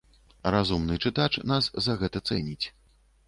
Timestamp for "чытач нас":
1.09-1.69